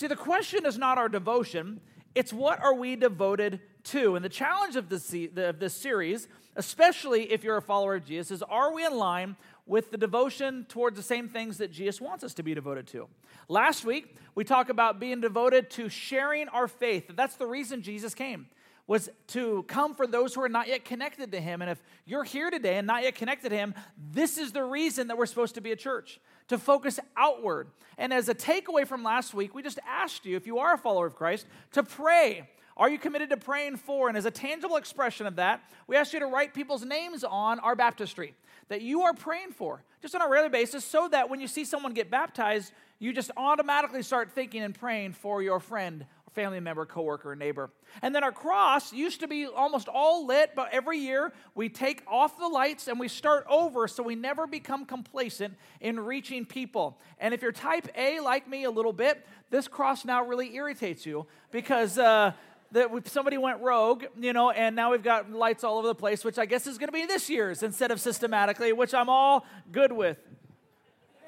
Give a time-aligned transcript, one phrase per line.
[0.00, 1.78] See, the question is not our devotion,
[2.14, 4.16] it's what are we devoted to?
[4.16, 6.26] And the challenge of this, of this series,
[6.56, 9.36] especially if you're a follower of Jesus, is are we in line
[9.66, 13.08] with the devotion towards the same things that Jesus wants us to be devoted to?
[13.46, 17.10] Last week, we talked about being devoted to sharing our faith.
[17.14, 18.46] That's the reason Jesus came
[18.90, 21.62] was to come for those who are not yet connected to him.
[21.62, 25.06] And if you're here today and not yet connected to him, this is the reason
[25.06, 26.18] that we're supposed to be a church,
[26.50, 27.68] to focus outward.
[27.96, 30.78] And as a takeaway from last week, we just asked you, if you are a
[30.78, 32.48] follower of Christ, to pray.
[32.76, 34.08] Are you committed to praying for?
[34.08, 37.60] And as a tangible expression of that, we asked you to write people's names on
[37.60, 38.34] our baptistry
[38.68, 41.64] that you are praying for, just on a regular basis, so that when you see
[41.64, 46.86] someone get baptized, you just automatically start thinking and praying for your friend family member,
[46.86, 47.70] coworker, neighbor.
[48.02, 52.02] And then our cross used to be almost all lit, but every year we take
[52.06, 56.98] off the lights and we start over so we never become complacent in reaching people.
[57.18, 61.04] And if you're type A like me a little bit, this cross now really irritates
[61.04, 62.32] you because uh,
[62.72, 66.24] that somebody went rogue, you know, and now we've got lights all over the place,
[66.24, 69.44] which I guess is going to be this year's instead of systematically, which I'm all
[69.72, 70.18] good with.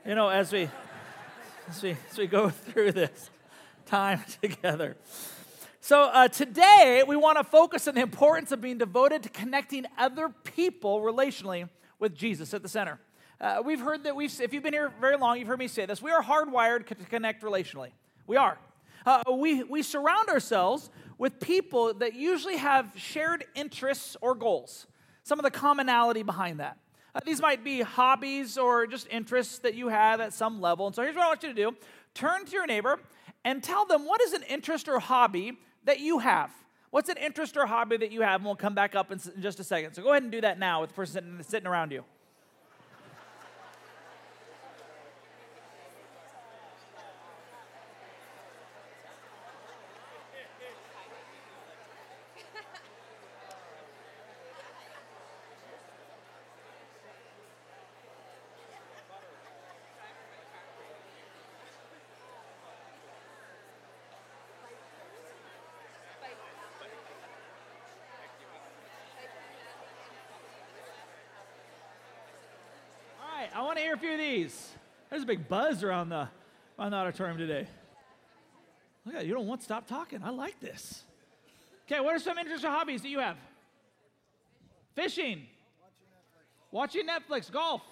[0.06, 0.68] You know, as we
[1.68, 3.30] as we as we go through this
[3.92, 4.96] time together.
[5.82, 9.84] So, uh, today we want to focus on the importance of being devoted to connecting
[9.98, 12.98] other people relationally with Jesus at the center.
[13.38, 15.84] Uh, we've heard that we've, if you've been here very long, you've heard me say
[15.84, 16.00] this.
[16.00, 17.90] We are hardwired to connect relationally.
[18.26, 18.56] We are.
[19.04, 24.86] Uh, we, we surround ourselves with people that usually have shared interests or goals,
[25.22, 26.78] some of the commonality behind that.
[27.14, 30.86] Uh, these might be hobbies or just interests that you have at some level.
[30.86, 31.76] And so here's what I want you to do
[32.14, 32.98] turn to your neighbor
[33.44, 36.50] and tell them what is an interest or hobby that you have.
[36.90, 38.36] What's an interest or hobby that you have?
[38.40, 39.94] And we'll come back up in just a second.
[39.94, 42.04] So go ahead and do that now with the person sitting around you.
[73.54, 74.70] I want to hear a few of these.
[75.10, 76.28] There's a big buzz around the,
[76.78, 77.66] around the auditorium today.
[79.04, 80.22] Look at you don't want to stop talking.
[80.24, 81.02] I like this.
[81.86, 83.36] Okay, what are some interests or hobbies that you have?
[84.94, 85.42] Fishing.
[86.70, 87.50] Watching Netflix.
[87.50, 87.82] Golf.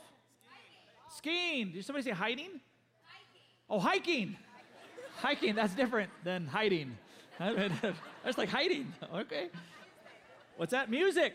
[1.10, 1.72] Skiing.
[1.72, 2.60] Did somebody say hiding?
[3.02, 3.40] Hiking.
[3.68, 4.36] Oh, hiking.
[5.16, 5.54] hiking.
[5.54, 6.96] That's different than hiding.
[7.38, 8.92] That's like hiding.
[9.14, 9.48] Okay.
[10.56, 10.90] What's that?
[10.90, 11.34] Music.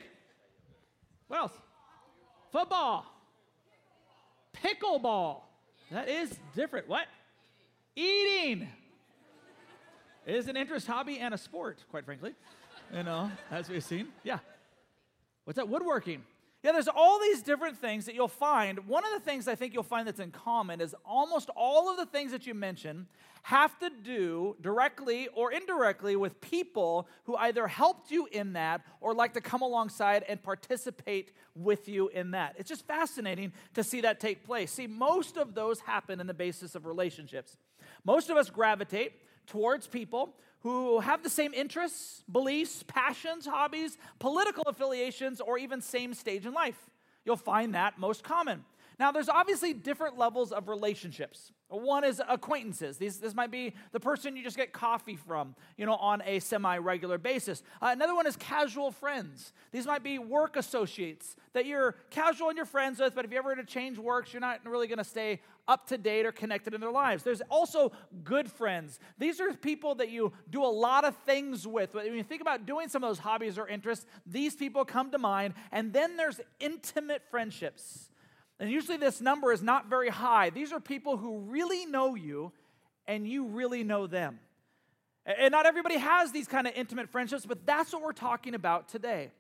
[1.28, 1.54] What else?
[2.52, 3.06] Football.
[4.66, 5.42] Pickleball.
[5.92, 6.88] That is different.
[6.88, 7.06] What?
[7.96, 8.68] Eating.
[10.26, 12.34] It is an interest, hobby, and a sport, quite frankly.
[12.94, 14.08] You know, as we've seen.
[14.24, 14.40] Yeah.
[15.44, 15.70] What's that?
[15.70, 16.24] Woodworking.
[16.66, 18.88] Yeah, there's all these different things that you'll find.
[18.88, 21.98] One of the things I think you'll find that's in common is almost all of
[21.98, 23.06] the things that you mention
[23.44, 29.14] have to do directly or indirectly with people who either helped you in that or
[29.14, 32.56] like to come alongside and participate with you in that.
[32.58, 34.72] It's just fascinating to see that take place.
[34.72, 37.58] See, most of those happen in the basis of relationships.
[38.04, 39.14] Most of us gravitate
[39.46, 40.34] towards people
[40.66, 46.54] who have the same interests, beliefs, passions, hobbies, political affiliations, or even same stage in
[46.54, 46.90] life.
[47.24, 48.66] You'll find that most common.
[48.98, 51.52] Now, there's obviously different levels of relationships.
[51.68, 52.98] One is acquaintances.
[52.98, 56.40] These, this might be the person you just get coffee from, you know, on a
[56.40, 57.62] semi-regular basis.
[57.80, 59.54] Uh, another one is casual friends.
[59.72, 63.38] These might be work associates that you're casual and you're friends with, but if you
[63.38, 66.74] ever to change works, you're not really going to stay up to date or connected
[66.74, 67.24] in their lives.
[67.24, 67.92] There's also
[68.24, 69.00] good friends.
[69.18, 71.94] These are people that you do a lot of things with.
[71.94, 75.18] When you think about doing some of those hobbies or interests, these people come to
[75.18, 75.54] mind.
[75.72, 78.12] And then there's intimate friendships.
[78.60, 80.50] And usually this number is not very high.
[80.50, 82.52] These are people who really know you
[83.08, 84.40] and you really know them.
[85.26, 88.90] And not everybody has these kind of intimate friendships, but that's what we're talking about
[88.90, 89.32] today.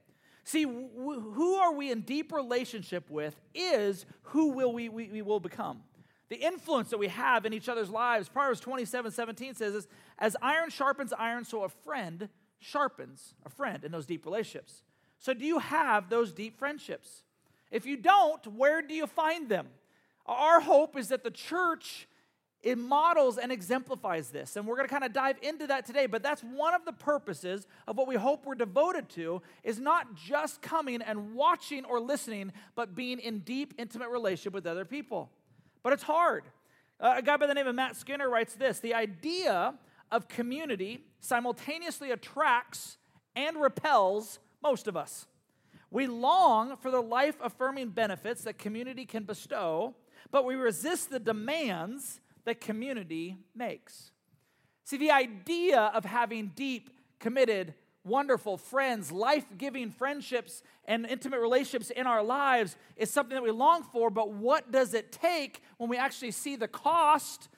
[0.44, 5.39] See, who are we in deep relationship with is who will we, we, we will
[5.39, 5.81] become.
[6.30, 8.30] The influence that we have in each other's lives.
[8.30, 9.88] Proverbs 27 17 says,
[10.18, 12.30] As iron sharpens iron, so a friend
[12.60, 14.83] sharpens a friend in those deep relationships.
[15.19, 17.24] So, do you have those deep friendships?
[17.72, 19.68] If you don't, where do you find them?
[20.25, 22.07] Our hope is that the church
[22.66, 24.56] it models and exemplifies this.
[24.56, 26.94] And we're going to kind of dive into that today, but that's one of the
[26.94, 32.00] purposes of what we hope we're devoted to is not just coming and watching or
[32.00, 35.30] listening, but being in deep intimate relationship with other people.
[35.85, 36.45] But it's hard.
[36.99, 39.77] Uh, a guy by the name of Matt Skinner writes this, "The idea
[40.11, 42.97] of community simultaneously attracts
[43.35, 45.27] and repels most of us.
[45.91, 49.93] We long for the life affirming benefits that community can bestow,
[50.31, 54.11] but we resist the demands that community makes.
[54.85, 56.89] See, the idea of having deep,
[57.19, 63.43] committed, wonderful friends, life giving friendships, and intimate relationships in our lives is something that
[63.43, 67.49] we long for, but what does it take when we actually see the cost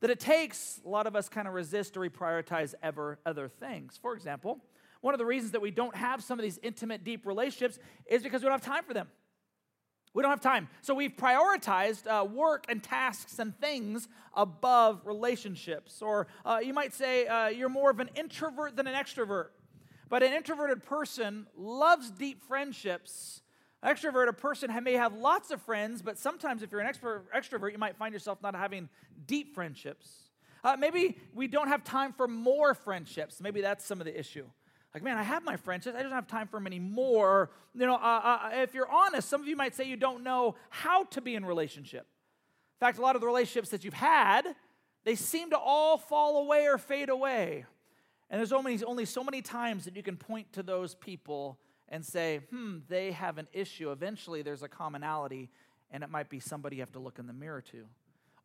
[0.00, 0.80] that it takes?
[0.84, 3.98] A lot of us kind of resist or reprioritize ever other things.
[4.00, 4.60] For example,
[5.00, 8.22] one of the reasons that we don't have some of these intimate, deep relationships is
[8.22, 9.08] because we don't have time for them.
[10.12, 10.68] We don't have time.
[10.80, 16.00] So we've prioritized uh, work and tasks and things above relationships.
[16.00, 19.48] Or uh, you might say uh, you're more of an introvert than an extrovert.
[20.08, 23.42] But an introverted person loves deep friendships.
[23.82, 27.78] An extroverted person may have lots of friends, but sometimes if you're an extrovert, you
[27.78, 28.88] might find yourself not having
[29.26, 30.30] deep friendships.
[30.64, 33.40] Uh, maybe we don't have time for more friendships.
[33.40, 34.44] Maybe that's some of the issue.
[34.94, 35.94] Like, man, I have my friendships.
[35.96, 37.50] I don't have time for them anymore.
[37.74, 40.54] You know, uh, uh, if you're honest, some of you might say you don't know
[40.70, 42.06] how to be in relationship.
[42.80, 44.42] In fact, a lot of the relationships that you've had,
[45.04, 47.66] they seem to all fall away or fade away.
[48.30, 51.58] And there's only, only so many times that you can point to those people
[51.88, 53.92] and say, hmm, they have an issue.
[53.92, 55.50] Eventually, there's a commonality,
[55.90, 57.86] and it might be somebody you have to look in the mirror to.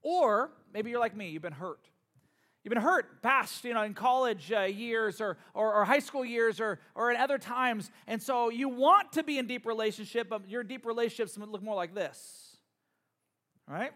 [0.03, 1.89] Or maybe you're like me, you've been hurt.
[2.63, 6.23] You've been hurt past, you know, in college uh, years or, or, or, high school
[6.23, 7.89] years or, or in other times.
[8.05, 11.73] And so you want to be in deep relationship, but your deep relationships look more
[11.73, 12.57] like this.
[13.67, 13.91] right?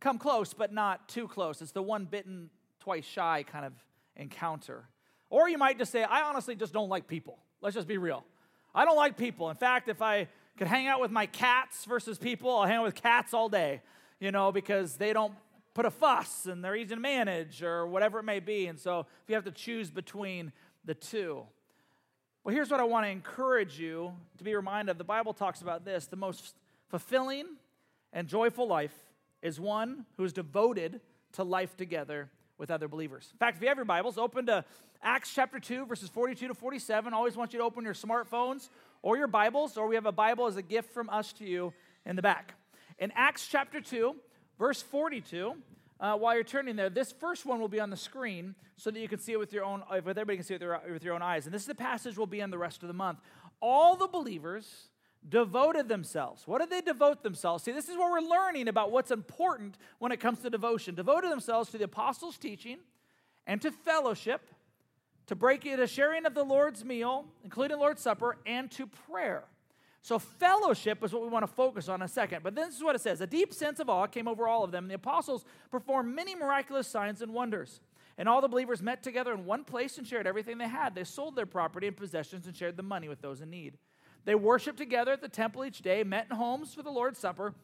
[0.00, 1.60] Come close, but not too close.
[1.60, 2.48] It's the one bitten,
[2.80, 3.74] twice shy kind of
[4.16, 4.88] encounter.
[5.30, 7.38] Or you might just say, I honestly just don't like people.
[7.60, 8.24] Let's just be real.
[8.74, 9.50] I don't like people.
[9.50, 12.84] In fact, if I could hang out with my cats versus people, I'll hang out
[12.84, 13.82] with cats all day,
[14.20, 15.34] you know, because they don't
[15.74, 18.66] put a fuss and they're easy to manage or whatever it may be.
[18.66, 20.52] And so if you have to choose between
[20.84, 21.42] the two.
[22.44, 24.98] Well, here's what I want to encourage you to be reminded of.
[24.98, 26.54] The Bible talks about this the most
[26.88, 27.46] fulfilling
[28.12, 28.94] and joyful life
[29.42, 31.00] is one who is devoted
[31.32, 33.28] to life together with other believers.
[33.32, 34.64] In fact, if you have your Bibles, open to
[35.02, 37.12] Acts chapter 2, verses 42 to 47.
[37.12, 38.68] I always want you to open your smartphones
[39.02, 41.72] or your Bibles, or we have a Bible as a gift from us to you
[42.04, 42.54] in the back.
[42.98, 44.16] In Acts chapter 2,
[44.58, 45.54] Verse 42,
[46.00, 48.98] uh, while you're turning there, this first one will be on the screen so that
[48.98, 51.04] you can see it with your own, if everybody can see it with, their, with
[51.04, 51.44] your own eyes.
[51.44, 53.18] And this is the passage we'll be in the rest of the month.
[53.60, 54.88] All the believers
[55.28, 56.46] devoted themselves.
[56.46, 57.64] What did they devote themselves?
[57.64, 60.94] See, this is where we're learning about what's important when it comes to devotion.
[60.94, 62.78] Devoted themselves to the apostles' teaching
[63.46, 64.50] and to fellowship,
[65.26, 69.44] to breaking, to sharing of the Lord's meal, including Lord's Supper, and to prayer.
[70.02, 72.44] So, fellowship is what we want to focus on a second.
[72.44, 74.70] But this is what it says A deep sense of awe came over all of
[74.70, 74.86] them.
[74.86, 77.80] The apostles performed many miraculous signs and wonders.
[78.18, 80.94] And all the believers met together in one place and shared everything they had.
[80.94, 83.76] They sold their property and possessions and shared the money with those in need.
[84.26, 87.54] They worshiped together at the temple each day, met in homes for the Lord's Supper,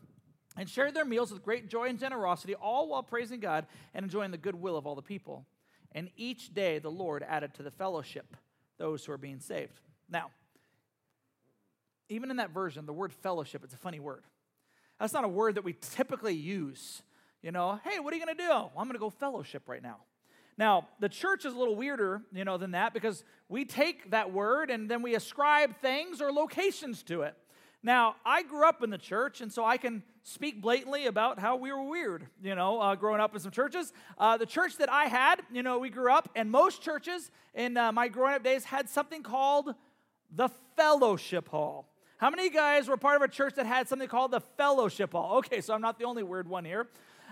[0.56, 4.31] and shared their meals with great joy and generosity, all while praising God and enjoying
[4.31, 5.44] the goodwill of all the people.
[5.91, 8.37] And each day the Lord added to the fellowship
[8.79, 9.81] those who are being saved.
[10.09, 10.31] Now,
[12.09, 14.23] even in that version, the word fellowship, it's a funny word.
[15.00, 17.03] That's not a word that we typically use.
[17.43, 18.49] You know, hey, what are you going to do?
[18.49, 19.97] Well, I'm going to go fellowship right now.
[20.62, 24.33] Now, the church is a little weirder, you know, than that because we take that
[24.33, 27.35] word and then we ascribe things or locations to it.
[27.83, 31.57] Now, I grew up in the church, and so I can speak blatantly about how
[31.57, 33.92] we were weird, you know, uh, growing up in some churches.
[34.16, 37.76] Uh, the church that I had, you know, we grew up, and most churches in
[37.76, 39.75] uh, my growing up days had something called
[40.31, 41.88] the fellowship hall.
[42.19, 45.38] How many guys were part of a church that had something called the fellowship hall?
[45.38, 46.87] Okay, so I'm not the only weird one here.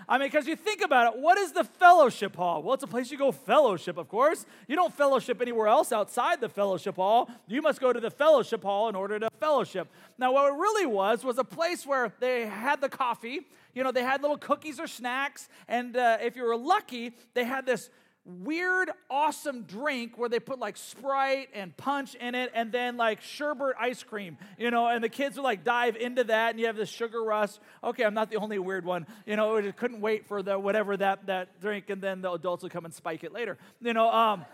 [0.07, 2.61] I mean, because you think about it, what is the fellowship hall?
[2.61, 4.45] Well, it's a place you go fellowship, of course.
[4.67, 7.29] You don't fellowship anywhere else outside the fellowship hall.
[7.47, 9.87] You must go to the fellowship hall in order to fellowship.
[10.17, 13.41] Now, what it really was was a place where they had the coffee.
[13.73, 17.45] You know, they had little cookies or snacks, and uh, if you were lucky, they
[17.45, 17.89] had this
[18.25, 23.21] weird, awesome drink where they put like Sprite and punch in it and then like
[23.21, 26.67] sherbet ice cream, you know, and the kids would like dive into that and you
[26.67, 27.51] have this sugar rush.
[27.83, 29.07] Okay, I'm not the only weird one.
[29.25, 32.63] You know, just couldn't wait for the whatever that, that drink and then the adults
[32.63, 33.57] would come and spike it later.
[33.81, 34.45] You know, um,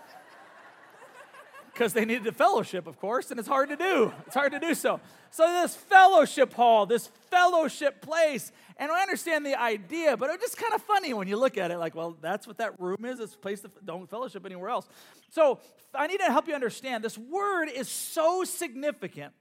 [1.78, 4.12] because they needed a fellowship, of course, and it's hard to do.
[4.26, 5.00] It's hard to do so.
[5.30, 10.58] So, this fellowship hall, this fellowship place, and I understand the idea, but it's just
[10.58, 13.20] kind of funny when you look at it like, well, that's what that room is.
[13.20, 14.88] It's a place to don't fellowship anywhere else.
[15.30, 15.60] So,
[15.94, 19.34] I need to help you understand this word is so significant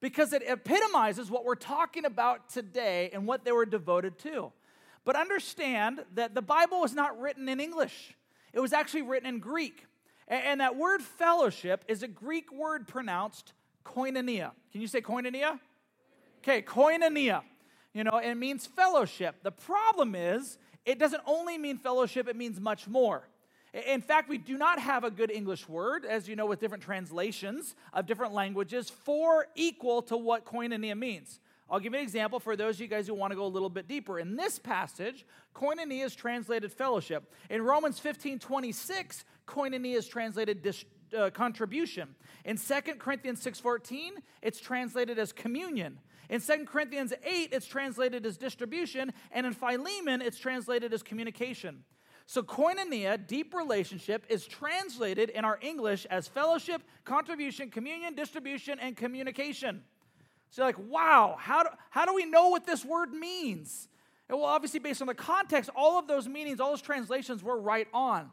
[0.00, 4.52] because it epitomizes what we're talking about today and what they were devoted to.
[5.04, 8.14] But understand that the Bible was not written in English.
[8.52, 9.86] it was actually written in Greek.
[10.28, 13.52] And that word fellowship is a Greek word pronounced
[13.84, 14.52] koinonia.
[14.70, 15.58] Can you say koinonia?
[16.38, 17.42] Okay, koinonia.
[17.94, 19.36] You know, it means fellowship.
[19.42, 23.28] The problem is, it doesn't only mean fellowship, it means much more.
[23.86, 26.82] In fact, we do not have a good English word, as you know, with different
[26.82, 31.40] translations of different languages, for equal to what koinonia means.
[31.70, 33.48] I'll give you an example for those of you guys who want to go a
[33.48, 34.18] little bit deeper.
[34.18, 37.32] In this passage, koinonia is translated fellowship.
[37.48, 40.84] In Romans 15 26, koinonia is translated dis-
[41.16, 42.14] uh, contribution.
[42.44, 45.98] In 2 Corinthians 6:14, it's translated as communion.
[46.28, 49.12] In 2 Corinthians 8, it's translated as distribution.
[49.32, 51.84] And in Philemon, it's translated as communication.
[52.26, 58.96] So, koinonia, deep relationship, is translated in our English as fellowship, contribution, communion, distribution, and
[58.96, 59.82] communication.
[60.52, 63.88] So you're like, wow, how do, how do we know what this word means?
[64.28, 67.88] Well, obviously, based on the context, all of those meanings, all those translations were right
[67.92, 68.30] on.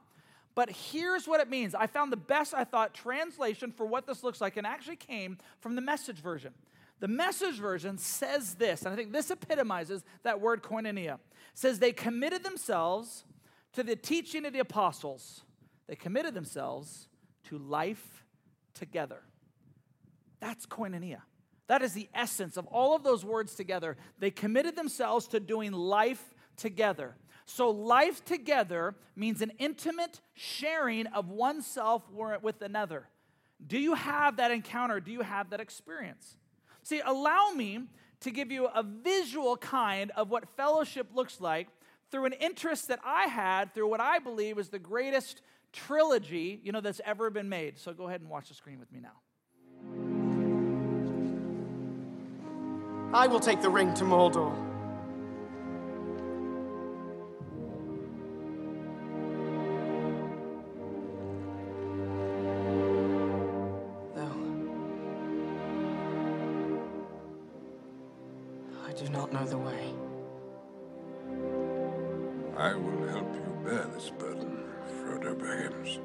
[0.60, 1.74] But here's what it means.
[1.74, 5.38] I found the best, I thought, translation for what this looks like, and actually came
[5.62, 6.54] from the message version.
[7.00, 11.14] The message version says this, and I think this epitomizes that word koinonia.
[11.14, 11.20] It
[11.54, 13.24] says they committed themselves
[13.72, 15.44] to the teaching of the apostles.
[15.88, 17.08] They committed themselves
[17.46, 18.26] to life
[18.74, 19.22] together.
[20.42, 21.22] That's koinonia.
[21.68, 23.96] That is the essence of all of those words together.
[24.18, 27.16] They committed themselves to doing life together.
[27.50, 33.08] So, life together means an intimate sharing of oneself with another.
[33.66, 35.00] Do you have that encounter?
[35.00, 36.38] Do you have that experience?
[36.84, 37.88] See, allow me
[38.20, 41.70] to give you a visual kind of what fellowship looks like
[42.12, 45.42] through an interest that I had through what I believe is the greatest
[45.74, 47.80] trilogy, you know, that's ever been made.
[47.80, 49.18] So go ahead and watch the screen with me now.
[53.12, 54.69] I will take the ring to Mordor.
[69.00, 69.94] Do not know the way.
[72.58, 74.66] I will help you bear this burden,
[75.00, 76.00] Frodo Baggins,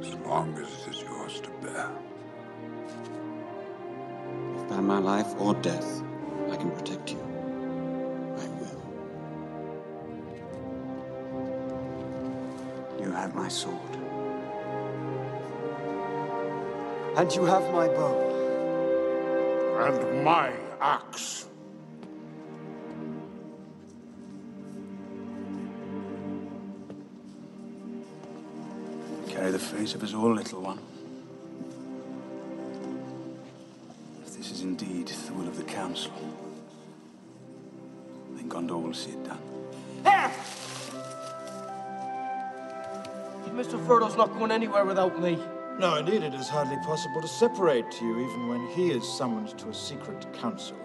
[0.00, 1.90] as long as it is yours to bear.
[4.54, 6.02] If By my life or death,
[6.48, 7.18] I can protect you.
[8.38, 8.82] I will.
[13.00, 13.80] You have my sword.
[17.16, 18.22] And you have my bow.
[19.80, 21.46] And my axe.
[29.36, 30.78] Carry the face of us all, little one.
[34.24, 36.10] If this is indeed the will of the Council,
[38.34, 39.38] then Gondor will see it done.
[43.52, 43.84] Mr.
[43.84, 45.38] Frodo's not going anywhere without me.
[45.78, 49.68] No, indeed, it is hardly possible to separate you, even when he is summoned to
[49.68, 50.78] a secret council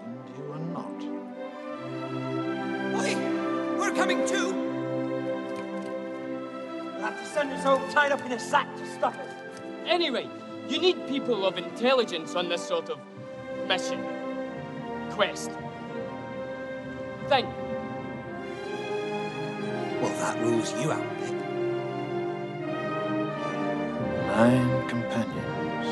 [7.42, 9.28] We'll have to send us all tied up in a sack to stop it.
[9.86, 10.28] Anyway,
[10.68, 12.98] you need people of intelligence on this sort of
[13.66, 14.00] mission.
[15.10, 15.50] Quest.
[17.26, 17.54] Thank you.
[20.00, 21.34] Well, that rules you out, Pip.
[24.26, 25.86] Nine companions.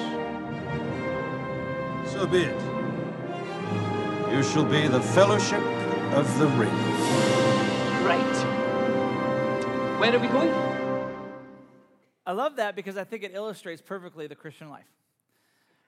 [2.12, 2.60] So be it.
[4.32, 5.62] You shall be the Fellowship
[6.12, 6.70] of the Ring.
[8.04, 8.36] Right.
[9.98, 10.69] Where are we going?
[12.30, 14.86] I love that because I think it illustrates perfectly the Christian life.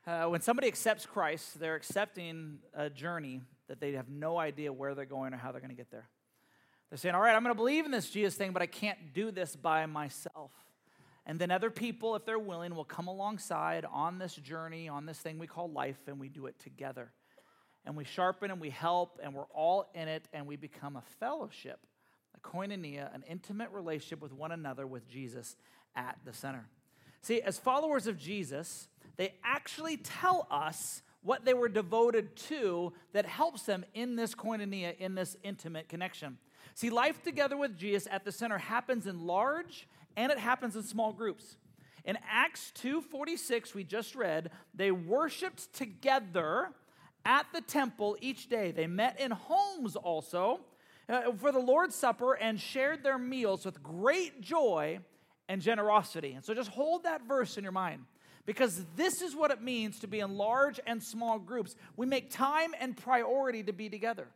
[0.04, 4.96] Uh, when somebody accepts Christ, they're accepting a journey that they have no idea where
[4.96, 6.08] they're going or how they're going to get there.
[6.90, 9.14] They're saying, All right, I'm going to believe in this Jesus thing, but I can't
[9.14, 10.50] do this by myself.
[11.26, 15.20] And then other people, if they're willing, will come alongside on this journey, on this
[15.20, 17.12] thing we call life, and we do it together.
[17.86, 21.04] And we sharpen and we help, and we're all in it, and we become a
[21.20, 21.78] fellowship,
[22.36, 25.56] a koinonia, an intimate relationship with one another with Jesus
[25.96, 26.66] at the center.
[27.20, 33.26] See, as followers of Jesus, they actually tell us what they were devoted to that
[33.26, 36.38] helps them in this koinonia, in this intimate connection.
[36.74, 39.86] See, life together with Jesus at the center happens in large
[40.16, 41.56] and it happens in small groups.
[42.04, 46.70] In Acts 2:46 we just read, they worshiped together
[47.24, 48.72] at the temple each day.
[48.72, 50.60] They met in homes also
[51.08, 55.00] Uh, for the Lord's Supper and shared their meals with great joy
[55.48, 56.32] and generosity.
[56.32, 58.04] And so just hold that verse in your mind
[58.46, 61.74] because this is what it means to be in large and small groups.
[61.96, 64.28] We make time and priority to be together.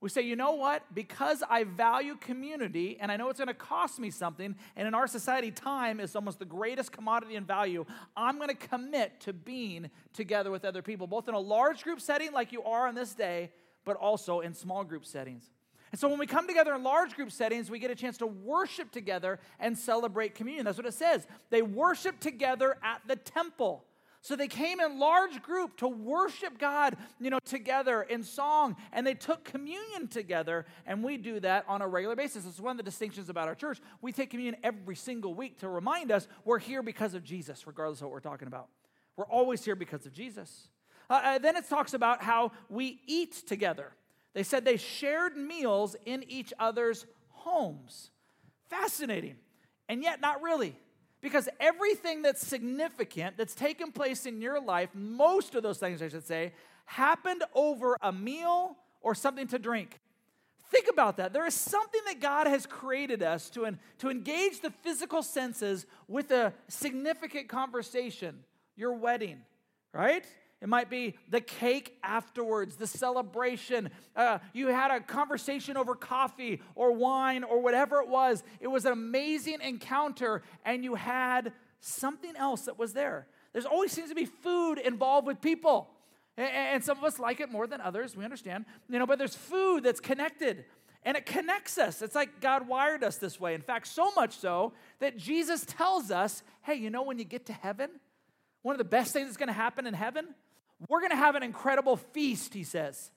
[0.00, 0.82] We say, you know what?
[0.94, 4.94] Because I value community and I know it's going to cost me something, and in
[4.94, 7.84] our society, time is almost the greatest commodity and value,
[8.16, 12.00] I'm going to commit to being together with other people, both in a large group
[12.00, 13.52] setting like you are on this day,
[13.84, 15.48] but also in small group settings.
[15.92, 18.26] And so when we come together in large group settings, we get a chance to
[18.26, 20.64] worship together and celebrate communion.
[20.64, 21.26] That's what it says.
[21.50, 23.84] They worship together at the temple.
[24.22, 29.04] So they came in large group to worship God, you know, together in song, and
[29.04, 32.46] they took communion together, and we do that on a regular basis.
[32.46, 33.80] It's one of the distinctions about our church.
[34.00, 37.98] We take communion every single week to remind us we're here because of Jesus, regardless
[37.98, 38.68] of what we're talking about.
[39.16, 40.68] We're always here because of Jesus.
[41.10, 43.92] Uh, uh, then it talks about how we eat together.
[44.34, 48.10] They said they shared meals in each other's homes.
[48.70, 49.36] Fascinating.
[49.88, 50.76] And yet, not really.
[51.20, 56.08] Because everything that's significant that's taken place in your life, most of those things, I
[56.08, 56.52] should say,
[56.84, 60.00] happened over a meal or something to drink.
[60.70, 61.34] Think about that.
[61.34, 66.30] There is something that God has created us to, to engage the physical senses with
[66.30, 68.38] a significant conversation,
[68.74, 69.42] your wedding,
[69.92, 70.24] right?
[70.62, 73.90] It might be the cake afterwards, the celebration.
[74.14, 78.44] Uh, you had a conversation over coffee or wine or whatever it was.
[78.60, 83.26] It was an amazing encounter, and you had something else that was there.
[83.52, 85.90] There's always seems to be food involved with people.
[86.36, 88.64] And some of us like it more than others, we understand.
[88.88, 90.64] You know, but there's food that's connected
[91.04, 92.00] and it connects us.
[92.00, 93.54] It's like God wired us this way.
[93.54, 97.46] In fact, so much so that Jesus tells us, hey, you know, when you get
[97.46, 97.90] to heaven,
[98.62, 100.28] one of the best things that's going to happen in heaven
[100.88, 103.10] we're going to have an incredible feast, he says.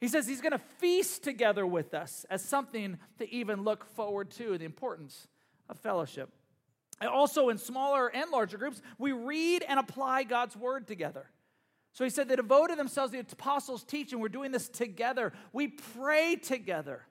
[0.00, 4.30] He says he's going to feast together with us as something to even look forward
[4.32, 5.26] to, the importance
[5.68, 6.30] of fellowship.
[7.00, 11.30] And also, in smaller and larger groups, we read and apply God's word together.
[11.92, 14.20] So he said they devoted themselves to the apostles' teaching.
[14.20, 15.32] We're doing this together.
[15.52, 17.02] We pray together.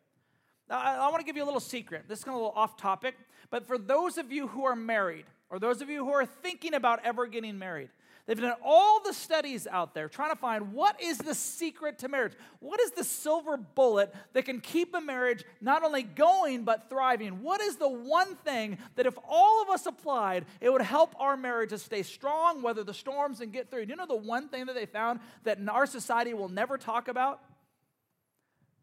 [0.70, 2.06] Now, I, I want to give you a little secret.
[2.08, 3.16] This is kind of a little off topic,
[3.50, 6.74] but for those of you who are married, or those of you who are thinking
[6.74, 7.90] about ever getting married,
[8.28, 12.10] They've done all the studies out there trying to find what is the secret to
[12.10, 12.34] marriage?
[12.60, 17.42] What is the silver bullet that can keep a marriage not only going but thriving?
[17.42, 21.38] What is the one thing that if all of us applied, it would help our
[21.38, 23.86] marriage to stay strong, weather the storms, and get through?
[23.86, 26.78] Do you know the one thing that they found that in our society will never
[26.78, 27.40] talk about?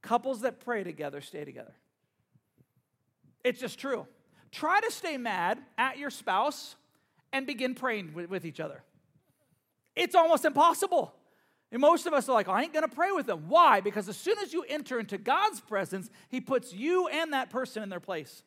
[0.00, 1.74] Couples that pray together stay together.
[3.44, 4.07] It's just true.
[4.50, 6.76] Try to stay mad at your spouse
[7.30, 8.83] and begin praying with each other.
[9.96, 11.14] It's almost impossible.
[11.70, 13.44] And most of us are like, I ain't gonna pray with them.
[13.48, 13.80] Why?
[13.80, 17.83] Because as soon as you enter into God's presence, He puts you and that person
[17.83, 18.44] in their place.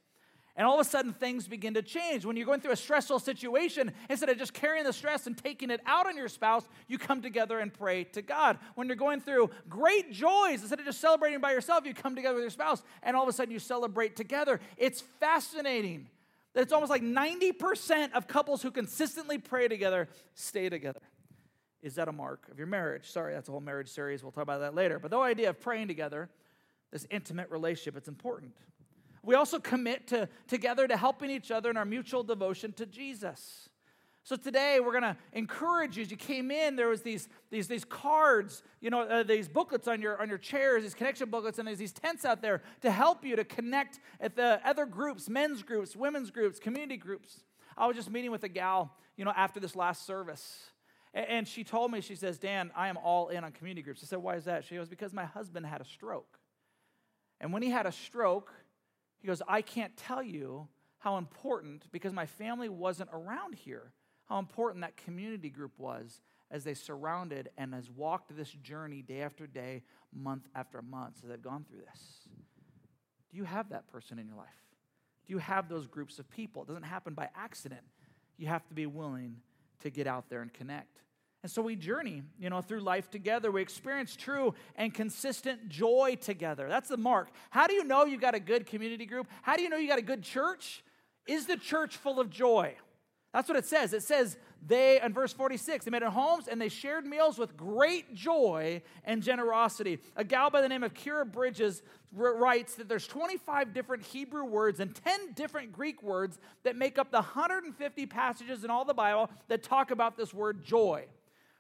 [0.58, 2.26] And all of a sudden, things begin to change.
[2.26, 5.70] When you're going through a stressful situation, instead of just carrying the stress and taking
[5.70, 8.58] it out on your spouse, you come together and pray to God.
[8.74, 12.34] When you're going through great joys, instead of just celebrating by yourself, you come together
[12.34, 14.60] with your spouse, and all of a sudden you celebrate together.
[14.78, 16.10] It's fascinating
[16.54, 21.02] that it's almost like 90% of couples who consistently pray together stay together.
[21.82, 23.10] Is that a mark of your marriage?
[23.12, 24.24] Sorry, that's a whole marriage series.
[24.24, 25.00] We'll talk about that later.
[25.00, 26.30] But the idea of praying together,
[26.92, 28.56] this intimate relationship, it's important.
[29.24, 33.70] We also commit to together to helping each other in our mutual devotion to Jesus.
[34.24, 36.04] So today we're going to encourage you.
[36.04, 39.88] As you came in, there was these, these, these cards, you know, uh, these booklets
[39.88, 42.92] on your, on your chairs, these connection booklets, and there's these tents out there to
[42.92, 47.46] help you to connect at the other groups, men's groups, women's groups, community groups.
[47.78, 50.72] I was just meeting with a gal, you know, after this last service.
[51.18, 54.02] And she told me, she says, Dan, I am all in on community groups.
[54.04, 54.66] I said, why is that?
[54.66, 56.38] She goes, because my husband had a stroke.
[57.42, 58.54] And when he had a stroke,
[59.18, 60.68] he goes, I can't tell you
[61.00, 63.94] how important, because my family wasn't around here,
[64.26, 69.22] how important that community group was as they surrounded and has walked this journey day
[69.22, 69.82] after day,
[70.14, 72.28] month after month, as they've gone through this.
[73.32, 74.48] Do you have that person in your life?
[75.26, 76.62] Do you have those groups of people?
[76.62, 77.82] It doesn't happen by accident.
[78.38, 79.38] You have to be willing
[79.82, 81.00] to get out there and connect.
[81.48, 83.50] And so we journey, you know, through life together.
[83.52, 86.68] We experience true and consistent joy together.
[86.68, 87.30] That's the mark.
[87.52, 89.28] How do you know you got a good community group?
[89.44, 90.84] How do you know you got a good church?
[91.26, 92.76] Is the church full of joy?
[93.34, 93.94] That's what it says.
[93.94, 97.56] It says they, in verse 46, they met in homes and they shared meals with
[97.56, 100.00] great joy and generosity.
[100.18, 101.82] A gal by the name of Kira Bridges
[102.12, 107.10] writes that there's 25 different Hebrew words and 10 different Greek words that make up
[107.10, 111.06] the 150 passages in all the Bible that talk about this word joy.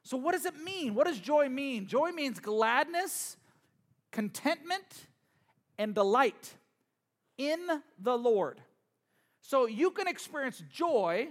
[0.07, 0.95] So, what does it mean?
[0.95, 1.85] What does joy mean?
[1.85, 3.35] Joy means gladness,
[4.09, 4.85] contentment,
[5.77, 6.53] and delight
[7.37, 7.59] in
[7.99, 8.61] the Lord.
[9.41, 11.27] So, you can experience joy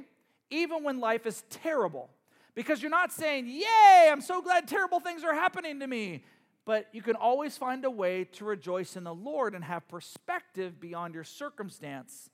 [0.50, 2.10] even when life is terrible.
[2.54, 6.22] Because you're not saying, Yay, I'm so glad terrible things are happening to me.
[6.66, 10.78] but you can always find a way to rejoice in the Lord and have perspective
[10.78, 12.28] beyond your circumstance.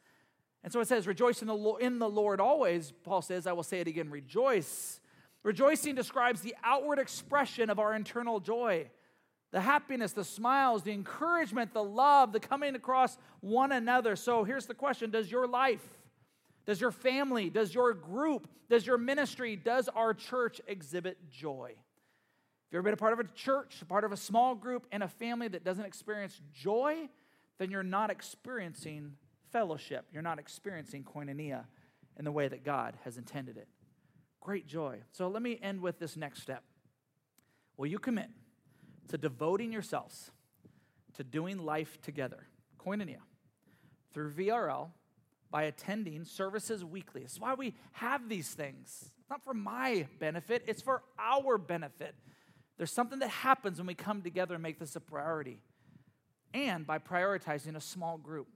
[0.64, 2.92] And so it says, rejoice in the, Lord, in the Lord always.
[3.04, 5.01] Paul says, I will say it again, rejoice.
[5.42, 8.88] Rejoicing describes the outward expression of our internal joy
[9.52, 14.16] the happiness, the smiles, the encouragement, the love, the coming across one another.
[14.16, 15.86] So here's the question Does your life,
[16.66, 21.72] does your family, does your group, does your ministry, does our church exhibit joy?
[21.74, 24.86] If you've ever been a part of a church, a part of a small group,
[24.90, 27.10] and a family that doesn't experience joy,
[27.58, 29.12] then you're not experiencing
[29.50, 30.06] fellowship.
[30.14, 31.64] You're not experiencing koinonia
[32.18, 33.68] in the way that God has intended it.
[34.42, 34.98] Great joy.
[35.12, 36.64] So let me end with this next step.
[37.76, 38.28] Will you commit
[39.08, 40.30] to devoting yourselves
[41.14, 42.46] to doing life together,
[42.78, 43.18] koinonia,
[44.12, 44.88] through VRL
[45.50, 47.22] by attending services weekly.
[47.22, 49.10] It's why we have these things.
[49.20, 52.14] It's not for my benefit, it's for our benefit.
[52.78, 55.60] There's something that happens when we come together and make this a priority,
[56.54, 58.48] and by prioritizing a small group.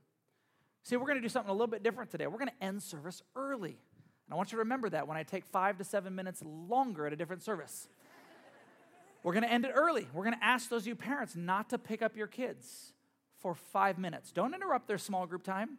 [0.83, 2.27] See, we're going to do something a little bit different today.
[2.27, 3.77] We're going to end service early.
[4.27, 7.07] And I want you to remember that when I take five to seven minutes longer
[7.07, 7.87] at a different service.
[9.23, 10.07] We're going to end it early.
[10.13, 12.93] We're going to ask those of you parents not to pick up your kids
[13.39, 14.31] for five minutes.
[14.31, 15.77] Don't interrupt their small group time.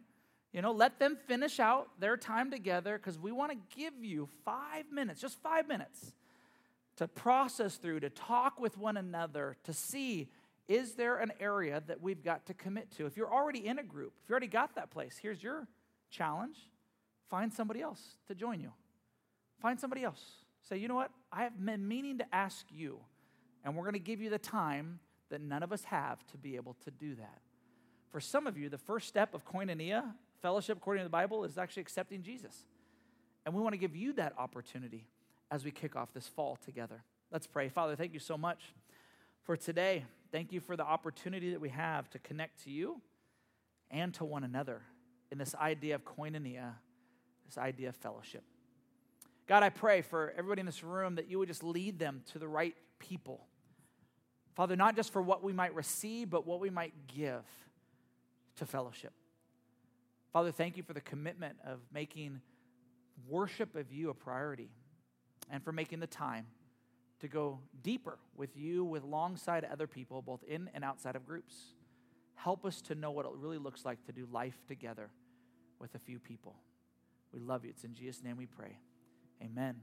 [0.51, 4.27] You know, let them finish out their time together because we want to give you
[4.43, 6.11] five minutes, just five minutes,
[6.95, 10.27] to process through, to talk with one another, to see
[10.67, 13.05] is there an area that we've got to commit to?
[13.05, 15.67] If you're already in a group, if you already got that place, here's your
[16.11, 16.57] challenge
[17.29, 18.71] find somebody else to join you.
[19.61, 20.21] Find somebody else.
[20.67, 21.11] Say, you know what?
[21.31, 22.99] I have been meaning to ask you
[23.63, 26.55] and we're going to give you the time that none of us have to be
[26.55, 27.39] able to do that.
[28.11, 30.03] For some of you, the first step of koinonia,
[30.41, 32.65] fellowship according to the Bible, is actually accepting Jesus.
[33.45, 35.05] And we want to give you that opportunity
[35.51, 37.03] as we kick off this fall together.
[37.31, 37.69] Let's pray.
[37.69, 38.73] Father, thank you so much
[39.43, 40.05] for today.
[40.31, 43.01] Thank you for the opportunity that we have to connect to you
[43.91, 44.81] and to one another
[45.31, 46.73] in this idea of koinonia,
[47.49, 48.43] this idea of fellowship.
[49.47, 52.39] God, I pray for everybody in this room that you would just lead them to
[52.39, 53.47] the right people.
[54.55, 57.43] Father, not just for what we might receive, but what we might give
[58.57, 59.13] to fellowship.
[60.31, 62.41] Father, thank you for the commitment of making
[63.27, 64.69] worship of you a priority
[65.49, 66.45] and for making the time
[67.21, 71.55] to go deeper with you, with alongside other people, both in and outside of groups.
[72.35, 75.09] Help us to know what it really looks like to do life together
[75.79, 76.55] with a few people.
[77.33, 77.71] We love you.
[77.71, 78.79] It's in Jesus' name we pray.
[79.43, 79.75] Amen.